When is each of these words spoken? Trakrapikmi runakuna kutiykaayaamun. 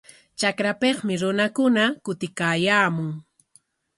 Trakrapikmi 0.39 1.13
runakuna 1.21 1.83
kutiykaayaamun. 2.05 3.09